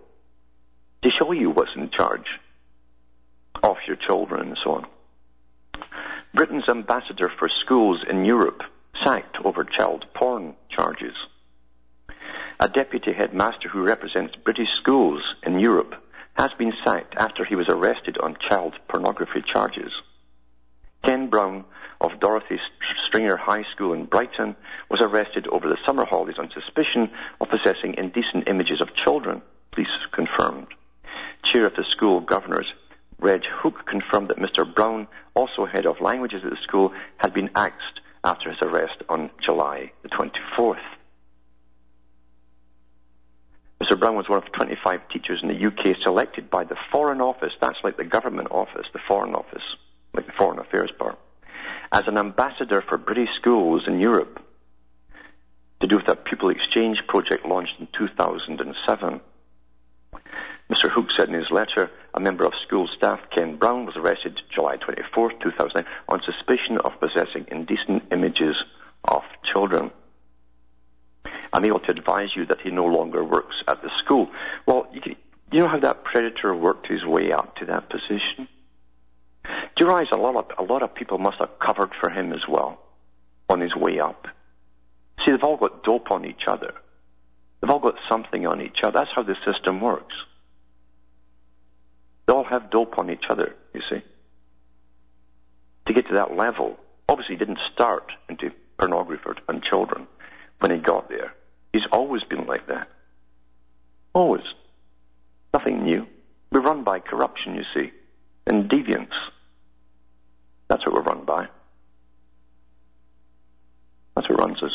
[1.02, 2.26] to show you what's in charge
[3.62, 4.86] of your children and so on.
[6.34, 8.62] Britain's ambassador for schools in Europe
[9.04, 11.14] sacked over child porn charges.
[12.60, 15.94] A deputy headmaster who represents British schools in Europe
[16.34, 19.92] has been sacked after he was arrested on child pornography charges.
[21.04, 21.64] Ken Brown
[22.00, 22.58] of Dorothy
[23.06, 24.56] Stringer High School in Brighton
[24.90, 29.42] was arrested over the summer holidays on suspicion of possessing indecent images of children,
[29.72, 30.68] police confirmed.
[31.44, 32.66] Chair of the school governors,
[33.18, 34.72] Reg Hook, confirmed that Mr.
[34.72, 39.30] Brown, also head of languages at the school, had been axed after his arrest on
[39.44, 40.76] July the 24th.
[43.92, 44.00] Mr.
[44.00, 47.76] Brown was one of 25 teachers in the UK selected by the Foreign Office, that's
[47.84, 49.62] like the government office, the Foreign Office,
[50.14, 51.18] like the Foreign Affairs part,
[51.92, 54.40] as an ambassador for British schools in Europe
[55.82, 59.20] to do with a pupil exchange project launched in 2007.
[60.70, 60.90] Mr.
[60.90, 64.76] Hook said in his letter, a member of school staff, Ken Brown, was arrested July
[64.76, 68.56] 24, 2009, on suspicion of possessing indecent images
[69.04, 69.20] of
[69.52, 69.90] children.
[71.52, 74.30] I'm able to advise you that he no longer works at the school.
[74.66, 75.16] Well, you, can,
[75.50, 78.48] you know how that predator worked his way up to that position?
[79.44, 82.32] Do you realize a lot of a lot of people must have covered for him
[82.32, 82.80] as well
[83.48, 84.28] on his way up?
[85.24, 86.74] See, they've all got dope on each other.
[87.60, 89.00] They've all got something on each other.
[89.00, 90.14] That's how the system works.
[92.26, 94.02] They all have dope on each other, you see.
[95.86, 100.06] To get to that level, obviously he didn't start into pornography and children
[100.60, 101.34] when he got there.
[101.72, 102.88] He's always been like that.
[104.12, 104.44] Always.
[105.54, 106.06] Nothing new.
[106.50, 107.92] We're run by corruption, you see,
[108.46, 109.12] and deviance.
[110.68, 111.48] That's what we're run by.
[114.14, 114.72] That's what runs us.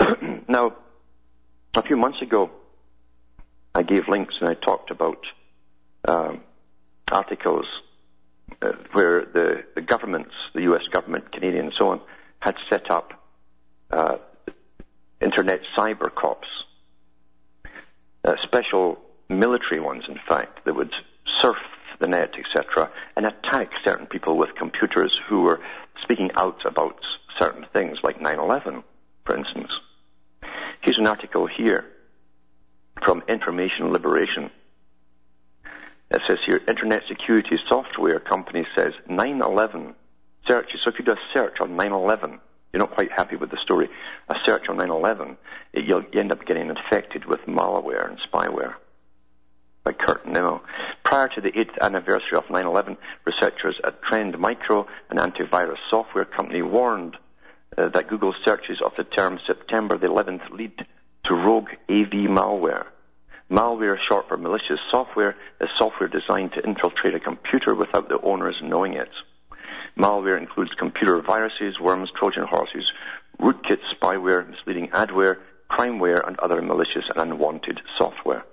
[0.48, 0.76] now,
[1.74, 2.50] a few months ago,
[3.74, 5.18] I gave links and I talked about
[6.06, 6.40] um,
[7.10, 7.66] articles
[8.62, 10.82] uh, where the, the governments, the U.S.
[10.90, 12.00] government, Canadian, and so on,
[12.40, 13.12] had set up
[13.90, 14.16] uh,
[15.20, 16.48] internet cyber cops,
[18.24, 20.92] uh, special military ones, in fact, that would
[21.40, 21.56] surf
[22.00, 25.60] the net, etc., and attack certain people with computers who were
[26.02, 26.96] speaking out about
[27.38, 28.82] certain things, like 9/11,
[29.24, 29.70] for instance.
[30.80, 31.84] Here's an article here
[33.04, 34.50] from Information Liberation.
[36.10, 39.94] It says here, Internet Security Software Company says 9/11
[40.46, 40.80] searches.
[40.82, 42.40] So if you do a search on 9/11,
[42.72, 43.88] you're not quite happy with the story.
[44.28, 45.36] A search on 9/11,
[45.72, 48.74] it, you'll, you end up getting infected with malware and spyware.
[49.84, 50.62] By Kurt Nimmo.
[51.04, 56.62] Prior to the 8th anniversary of 9/11, researchers at Trend Micro, an antivirus software company,
[56.62, 57.16] warned
[57.76, 60.86] uh, that Google searches of the term September the 11th lead
[61.24, 62.86] to rogue AV malware.
[63.50, 68.56] Malware, short for malicious software, is software designed to infiltrate a computer without the owners
[68.62, 69.08] knowing it.
[69.98, 72.90] Malware includes computer viruses, worms, Trojan horses,
[73.40, 75.38] rootkits, spyware, misleading adware,
[75.70, 78.44] crimeware, and other malicious and unwanted software.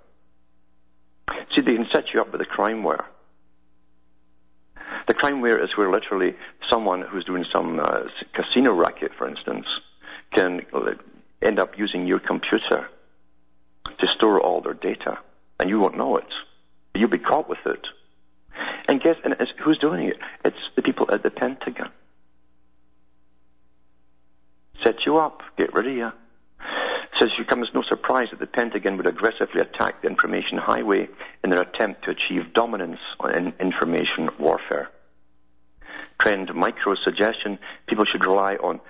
[1.53, 3.05] See, they can set you up with a crimeware.
[5.07, 6.35] The crimeware is where literally
[6.67, 8.03] someone who's doing some uh,
[8.33, 9.67] casino racket, for instance,
[10.33, 10.65] can
[11.41, 12.89] end up using your computer
[13.97, 15.19] to store all their data,
[15.59, 16.27] and you won't know it.
[16.95, 17.85] You'll be caught with it.
[18.87, 20.17] And guess and who's doing it?
[20.43, 21.89] It's the people at the Pentagon.
[24.83, 26.11] Set you up, get rid of you.
[27.19, 31.07] Says it comes no surprise that the Pentagon would aggressively attack the information highway
[31.43, 32.99] in their attempt to achieve dominance
[33.33, 34.89] in information warfare.
[36.19, 37.57] Trend micro suggestion
[37.87, 38.81] people should rely on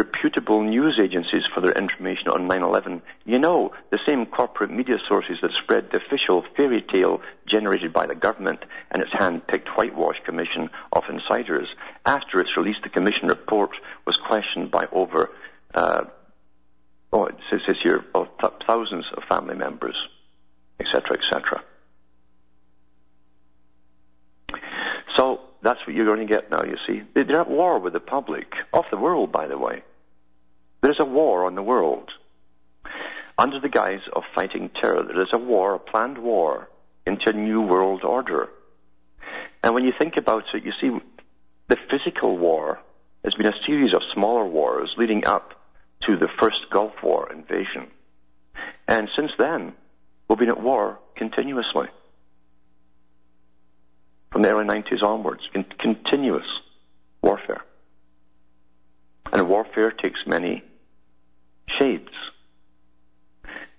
[0.00, 3.02] reputable news agencies for their information on 9-11.
[3.26, 8.06] You know, the same corporate media sources that spread the official fairy tale generated by
[8.06, 11.68] the government and its hand-picked whitewash commission of insiders.
[12.06, 13.70] After its release, the commission report
[14.06, 15.30] was questioned by over,
[15.74, 16.04] uh,
[17.12, 18.28] oh, it says here, of
[18.66, 19.96] thousands of family members,
[20.80, 21.62] etc., etc.
[25.16, 27.02] So that's what you're going to get now, you see.
[27.14, 29.82] They're at war with the public, of the world, by the way.
[30.82, 32.10] There's a war on the world.
[33.36, 36.68] Under the guise of fighting terror, there is a war, a planned war,
[37.06, 38.48] into a new world order.
[39.62, 40.90] And when you think about it, you see
[41.68, 42.80] the physical war
[43.24, 45.54] has been a series of smaller wars leading up
[46.06, 47.88] to the first Gulf War invasion.
[48.88, 49.74] And since then,
[50.28, 51.86] we've been at war continuously.
[54.32, 56.46] From the early 90s onwards, in continuous
[57.22, 57.62] warfare.
[59.32, 60.62] And warfare takes many
[61.80, 62.10] shades.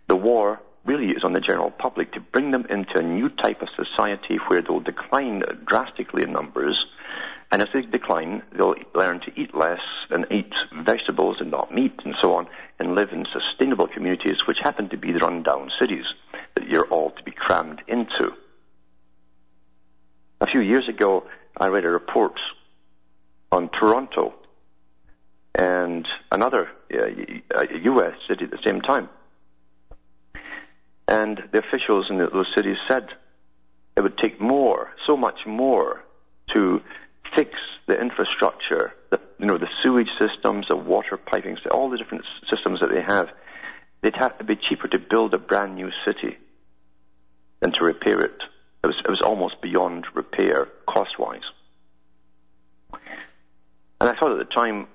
[0.08, 3.62] The war really is on the general public to bring them into a new type
[3.62, 6.78] of society where they'll decline drastically in numbers.
[7.52, 10.52] And as they decline, they'll learn to eat less and eat
[10.84, 12.48] vegetables and not meat and so on
[12.80, 16.06] and live in sustainable communities which happen to be the rundown cities
[16.56, 18.32] that you're all to be crammed into.
[20.40, 21.26] A few years ago,
[21.58, 22.40] I read a report
[23.52, 24.34] on Toronto
[25.56, 28.14] and another uh, U.S.
[28.28, 29.10] city at the same time.
[31.08, 33.10] And the officials in those cities said
[33.98, 36.04] it would take more, so much more,
[36.56, 36.82] to
[37.36, 37.52] fix
[37.88, 42.80] the infrastructure, the, you know, the sewage systems, the water piping, all the different systems
[42.80, 43.30] that they have.
[44.02, 46.38] They'd have to be cheaper to build a brand new city
[47.60, 48.38] than to repair it.
[48.84, 51.42] It was, it was almost beyond repair cost-wise.
[52.94, 54.88] And I thought at the time,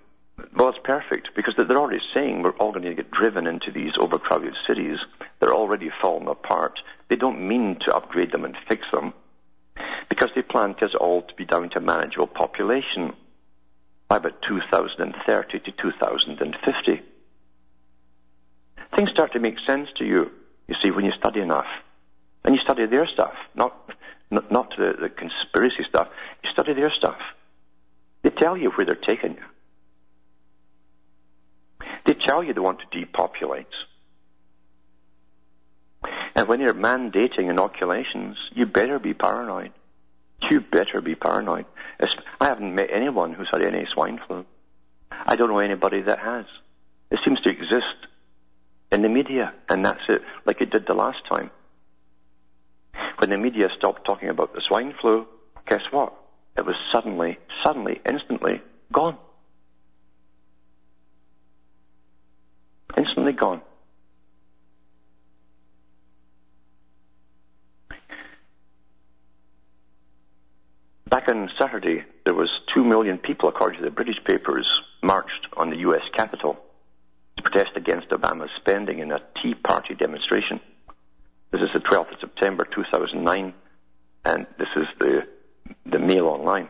[0.54, 3.92] well, it's perfect because they're already saying we're all going to get driven into these
[3.98, 4.98] overcrowded cities.
[5.40, 6.78] They're already falling apart.
[7.08, 9.12] They don't mean to upgrade them and fix them
[10.08, 13.14] because they plan us all to be down to manageable population
[14.08, 17.02] by about 2030 to 2050.
[18.96, 20.30] Things start to make sense to you,
[20.68, 21.66] you see, when you study enough.
[22.44, 23.74] And you study their stuff, not,
[24.30, 26.08] not, not the, the conspiracy stuff.
[26.44, 27.18] You study their stuff.
[28.22, 29.42] They tell you where they're taking you.
[32.26, 33.66] Tell you they want to depopulate.
[36.34, 39.72] And when you're mandating inoculations, you better be paranoid.
[40.50, 41.64] You better be paranoid.
[42.40, 44.44] I haven't met anyone who's had any swine flu.
[45.10, 46.44] I don't know anybody that has.
[47.10, 48.06] It seems to exist
[48.92, 51.50] in the media, and that's it, like it did the last time.
[53.18, 55.26] When the media stopped talking about the swine flu,
[55.68, 56.12] guess what?
[56.58, 58.60] It was suddenly, suddenly, instantly
[58.92, 59.16] gone.
[62.96, 63.60] Instantly gone.
[71.08, 74.66] Back on Saturday, there was two million people, according to the British papers,
[75.02, 76.02] marched on the U.S.
[76.16, 76.58] Capitol
[77.36, 80.60] to protest against Obama's spending in a Tea Party demonstration.
[81.52, 83.54] This is the 12th of September 2009,
[84.24, 85.26] and this is the
[85.84, 86.68] the Mail Online.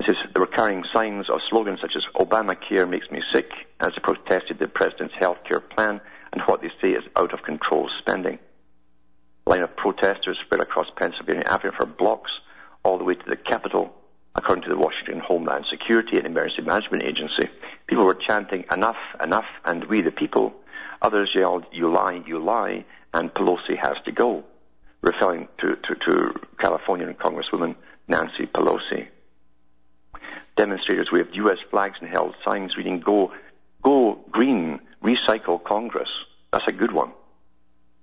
[0.00, 4.00] It is the recurring signs of slogans such as Obamacare makes me sick as they
[4.02, 6.00] protested the president's health care plan
[6.32, 8.38] and what they say is out of control spending.
[9.46, 12.30] A line of protesters spread across Pennsylvania Avenue for blocks
[12.82, 13.94] all the way to the Capitol,
[14.36, 17.50] according to the Washington Homeland Security and Emergency Management Agency.
[17.86, 20.54] People were chanting, enough, enough, and we the people.
[21.02, 24.44] Others yelled, you lie, you lie, and Pelosi has to go,
[25.02, 27.76] referring to, to, to Californian Congresswoman
[28.08, 29.08] Nancy Pelosi.
[30.60, 31.56] Demonstrators waved U.S.
[31.70, 33.32] flags and held signs reading, go,
[33.82, 36.10] go green, recycle Congress.
[36.52, 37.12] That's a good one.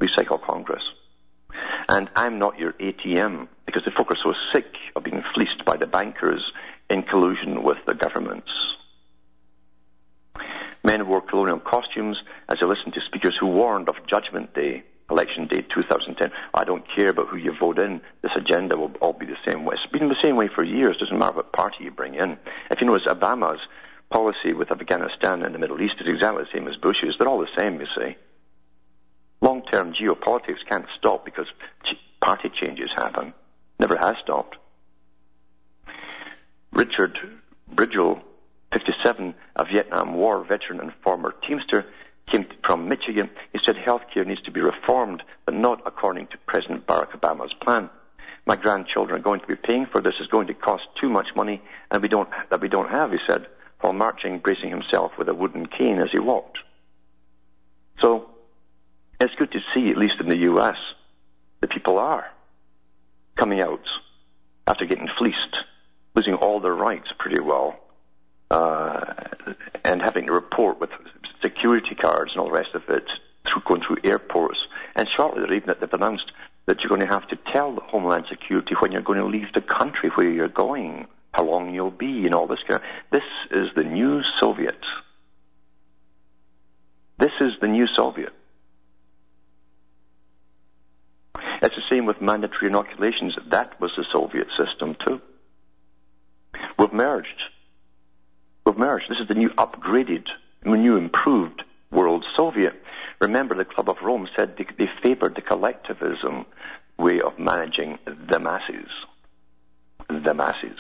[0.01, 0.81] Recycle Congress.
[1.87, 5.77] And I'm not your ATM because the folk are so sick of being fleeced by
[5.77, 6.43] the bankers
[6.89, 8.49] in collusion with the governments.
[10.83, 12.17] Men wore colonial costumes
[12.49, 16.31] as they listened to speakers who warned of Judgment Day, Election Day 2010.
[16.53, 18.01] I don't care about who you vote in.
[18.21, 19.75] This agenda will all be the same way.
[19.75, 20.97] It's been the same way for years.
[20.97, 22.37] It Doesn't matter what party you bring in.
[22.69, 23.61] If you notice, Obama's
[24.09, 27.15] policy with Afghanistan and the Middle East is exactly the same as Bush's.
[27.17, 28.15] They're all the same, you see.
[29.41, 31.47] Long-term geopolitics can't stop because
[32.21, 33.33] party changes happen.
[33.79, 34.57] Never has stopped.
[36.73, 37.17] Richard
[37.73, 38.21] Bridgell,
[38.73, 41.85] 57, a Vietnam War veteran and former Teamster,
[42.31, 43.29] came from Michigan.
[43.53, 47.89] He said healthcare needs to be reformed, but not according to President Barack Obama's plan.
[48.45, 50.13] My grandchildren are going to be paying for this.
[50.19, 51.61] It's going to cost too much money,
[51.91, 53.11] and we don't that we don't have.
[53.11, 53.47] He said,
[53.81, 56.57] while marching, bracing himself with a wooden cane as he walked.
[57.99, 58.29] So
[59.19, 60.77] it's good to see, at least in the U.S.,
[61.61, 62.25] the people are
[63.35, 63.83] coming out
[64.65, 65.55] after getting fleeced,
[66.15, 67.79] losing all their rights pretty well,
[68.51, 69.13] uh,
[69.83, 70.89] and having to report with
[71.41, 73.05] security cards and all the rest of it
[73.43, 74.59] through going through airports.
[74.95, 76.31] And shortly they're even they've announced
[76.65, 79.61] that you're going to have to tell Homeland Security when you're going to leave the
[79.61, 82.87] country where you're going, how long you'll be, and all this kind of.
[83.11, 84.79] This is the new Soviet.
[87.19, 88.33] This is the new Soviet.
[91.61, 93.35] It's the same with mandatory inoculations.
[93.49, 95.21] That was the Soviet system too.
[96.77, 97.41] We've merged.
[98.65, 99.05] We've merged.
[99.09, 100.25] This is the new upgraded,
[100.65, 102.73] new improved world Soviet.
[103.19, 106.45] Remember the Club of Rome said they, they favored the collectivism
[106.97, 108.89] way of managing the masses.
[110.09, 110.79] The masses.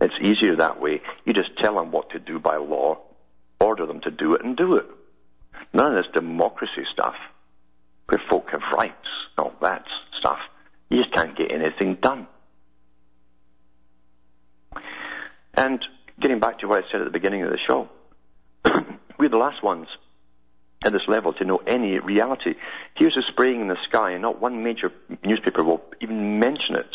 [0.00, 1.02] It's easier that way.
[1.24, 2.98] You just tell them what to do by law,
[3.60, 4.86] order them to do it, and do it.
[5.72, 7.16] None of this democracy stuff,
[8.06, 8.94] where folk have rights,
[9.36, 9.84] all that
[10.18, 10.38] stuff.
[10.88, 12.26] You just can't get anything done.
[15.54, 15.84] And
[16.20, 17.88] getting back to what I said at the beginning of the show,
[19.18, 19.88] we're the last ones
[20.84, 22.54] at this level to know any reality.
[22.94, 24.92] Here's a spraying in the sky, and not one major
[25.24, 26.90] newspaper will even mention it.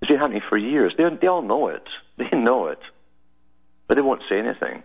[0.00, 0.94] It's been happening for years.
[0.96, 1.84] They, they all know it.
[2.18, 2.80] They know it.
[3.86, 4.82] But they won't say anything.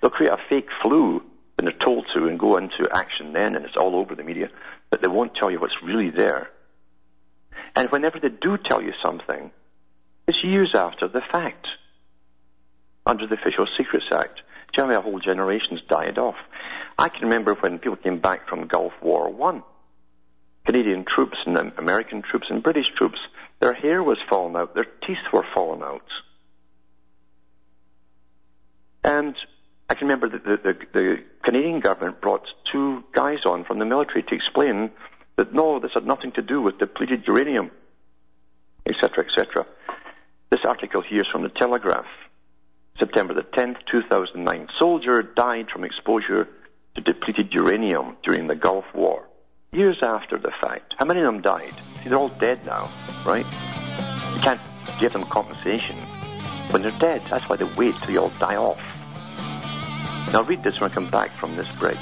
[0.00, 1.20] They'll create a fake flu
[1.56, 4.50] when they're told to and go into action then, and it's all over the media,
[4.88, 6.48] but they won't tell you what's really there.
[7.74, 9.50] And whenever they do tell you something,
[10.28, 11.66] it's years after the fact,
[13.10, 14.40] under the Official Secrets Act.
[14.74, 16.36] Generally, a whole generation's died off.
[16.96, 19.64] I can remember when people came back from Gulf War One,
[20.64, 23.18] Canadian troops and American troops and British troops
[23.58, 24.74] their hair was falling out.
[24.74, 26.06] Their teeth were falling out.
[29.02, 29.34] And
[29.88, 33.84] I can remember that the, the, the Canadian government brought two guys on from the
[33.84, 34.90] military to explain
[35.36, 37.70] that no, this had nothing to do with depleted uranium,
[38.86, 39.66] etc., etc.
[40.50, 42.06] This article here is from the Telegraph,
[43.00, 44.68] September the 10th, 2009.
[44.78, 46.46] Soldier died from exposure
[46.94, 49.26] to depleted uranium during the Gulf War
[49.72, 50.94] years after the fact.
[50.98, 51.74] How many of them died?
[52.02, 52.90] See, they're all dead now,
[53.24, 53.46] right?
[54.34, 54.60] You can't
[54.98, 55.96] give them compensation
[56.70, 57.22] when they're dead.
[57.30, 58.80] That's why they wait till you all die off.
[60.32, 61.98] Now read this when I come back from this break.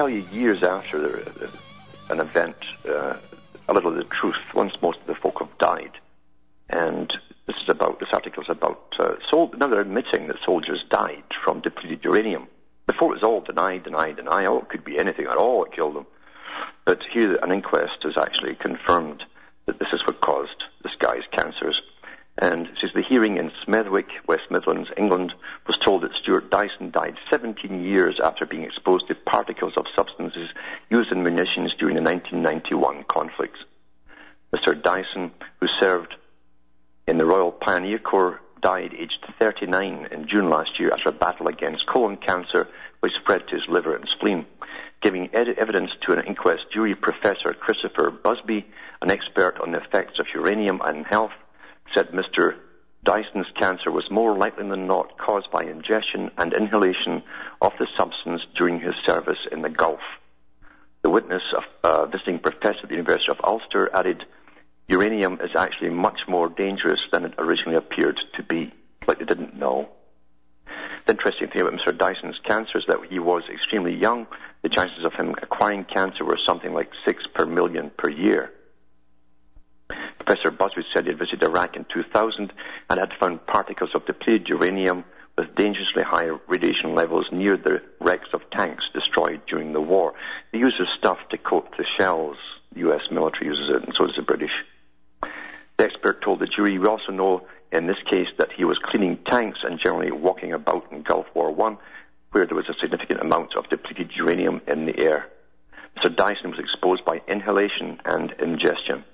[0.00, 1.18] Tell you years after
[2.08, 2.56] an event
[2.88, 3.18] uh,
[3.68, 5.92] a little of the truth once most of the folk have died.
[6.70, 7.12] And
[7.46, 11.24] this is about this article is about uh, sol- now they're admitting that soldiers died
[11.44, 12.48] from depleted uranium.
[12.86, 14.46] Before it was all deny, deny, deny.
[14.46, 16.06] Oh, it could be anything at all that killed them.
[16.86, 19.22] But here, an inquest has actually confirmed
[19.66, 21.78] that this is what caused this guy's cancers.
[22.40, 25.34] And it says the hearing in Smethwick, West Midlands, England,
[25.66, 30.48] was told that Stuart Dyson died 17 years after being exposed to particles of substances
[30.88, 33.58] used in munitions during the 1991 conflicts.
[34.54, 34.80] Mr.
[34.82, 35.30] Dyson,
[35.60, 36.14] who served
[37.06, 41.46] in the Royal Pioneer Corps, died aged 39 in June last year after a battle
[41.46, 42.68] against colon cancer,
[43.00, 44.46] which spread to his liver and spleen.
[45.02, 48.66] Giving ed- evidence to an inquest jury, Professor Christopher Busby,
[49.02, 51.32] an expert on the effects of uranium on health,
[51.94, 52.56] said Mr.
[53.02, 57.22] Dyson's cancer was more likely than not caused by ingestion and inhalation
[57.62, 60.00] of the substance during his service in the Gulf.
[61.02, 64.24] The witness, a uh, visiting professor at the University of Ulster, added,
[64.88, 68.72] uranium is actually much more dangerous than it originally appeared to be,
[69.06, 69.88] like they didn't know.
[71.06, 71.96] The interesting thing about Mr.
[71.96, 74.26] Dyson's cancer is that he was extremely young.
[74.62, 78.52] The chances of him acquiring cancer were something like six per million per year.
[80.18, 82.52] Professor Busby said he had visited Iraq in 2000
[82.90, 85.04] and had found particles of depleted uranium
[85.36, 90.14] with dangerously high radiation levels near the wrecks of tanks destroyed during the war.
[90.52, 92.36] They use this stuff to coat the shells.
[92.72, 94.52] The US military uses it, and so does the British.
[95.76, 99.18] The expert told the jury, we also know in this case that he was cleaning
[99.30, 101.78] tanks and generally walking about in Gulf War One,
[102.32, 105.26] where there was a significant amount of depleted uranium in the air.
[105.96, 106.14] Mr.
[106.14, 109.04] Dyson was exposed by inhalation and ingestion.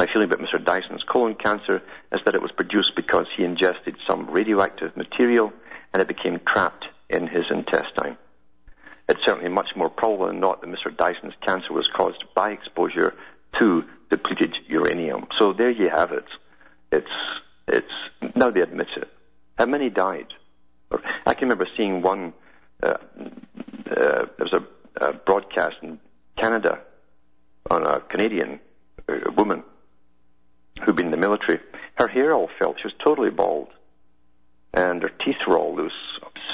[0.00, 0.64] My feeling about Mr.
[0.64, 5.52] Dyson's colon cancer is that it was produced because he ingested some radioactive material
[5.92, 8.16] and it became trapped in his intestine.
[9.10, 10.96] It's certainly much more probable than not that Mr.
[10.96, 13.12] Dyson's cancer was caused by exposure
[13.58, 15.26] to depleted uranium.
[15.38, 16.24] So there you have it.
[16.90, 17.06] It's,
[17.68, 19.08] it's, now they admit it.
[19.58, 20.28] How many died?
[21.26, 22.32] I can remember seeing one,
[22.82, 22.96] uh, uh,
[23.90, 24.64] there was a,
[25.04, 26.00] a broadcast in
[26.38, 26.80] Canada
[27.70, 28.60] on a Canadian
[29.06, 29.62] uh, woman
[30.80, 31.60] who'd been in the military,
[31.98, 32.74] her hair all fell.
[32.76, 33.68] She was totally bald.
[34.74, 35.92] And her teeth were all loose.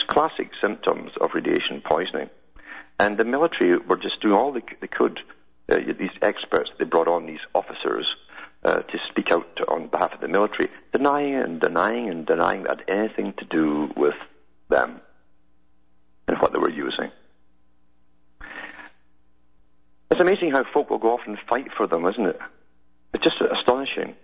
[0.09, 2.31] Classic symptoms of radiation poisoning.
[2.99, 5.21] And the military were just doing all they, they could.
[5.71, 8.07] Uh, these experts, they brought on these officers
[8.65, 12.79] uh, to speak out on behalf of the military, denying and denying and denying that
[12.79, 14.15] had anything to do with
[14.69, 15.01] them
[16.29, 17.11] and what they were using.
[20.11, 22.39] It's amazing how folk will go off and fight for them, isn't it?
[23.23, 24.15] Just astonishing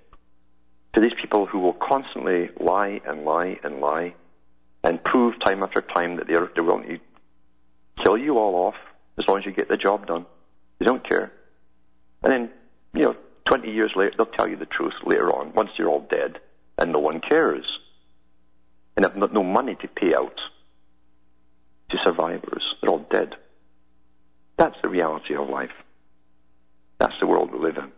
[0.95, 4.15] to these people who will constantly lie and lie and lie
[4.85, 6.99] and prove time after time that they're, they're willing to
[8.03, 8.75] kill you all off
[9.19, 10.27] as long as you get the job done.
[10.79, 11.33] They don't care.
[12.23, 12.51] And then,
[12.95, 13.17] you know,
[13.49, 16.39] 20 years later, they'll tell you the truth later on, once you're all dead
[16.79, 17.65] and no one cares.
[18.97, 20.39] And have no money to pay out
[21.91, 22.63] to survivors.
[22.81, 23.35] They're all dead.
[24.59, 25.73] That's the reality of life.
[26.99, 27.91] That's the world we live in.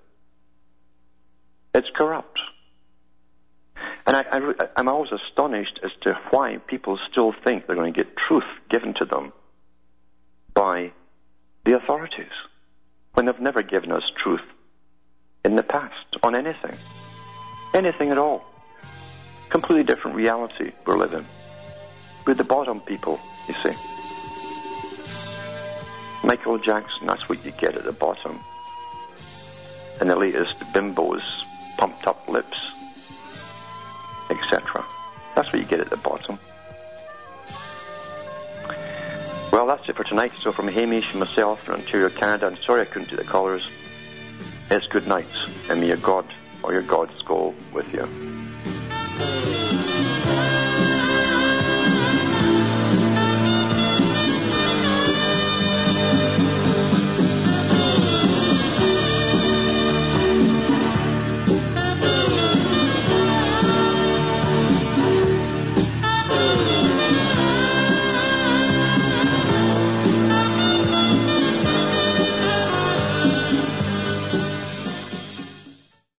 [1.74, 2.38] It's corrupt.
[4.06, 8.16] And I, I'm always astonished as to why people still think they're going to get
[8.16, 9.32] truth given to them
[10.52, 10.92] by
[11.64, 12.30] the authorities
[13.14, 14.42] when they've never given us truth
[15.44, 16.76] in the past on anything.
[17.72, 18.44] Anything at all.
[19.48, 21.26] Completely different reality we're living.
[22.26, 23.18] We're the bottom people,
[23.48, 23.72] you see.
[26.24, 28.40] Michael Jackson, that's what you get at the bottom.
[30.00, 31.43] And the latest bimbos,
[31.76, 32.56] pumped up lips,
[34.30, 34.84] etc.
[35.34, 36.38] That's what you get at the bottom.
[39.52, 40.32] Well, that's it for tonight.
[40.42, 43.62] So from Hamish and myself in Ontario, Canada, I'm sorry I couldn't do the callers.
[44.70, 45.28] It's good night,
[45.68, 46.26] and may your God
[46.62, 48.08] or your gods go with you.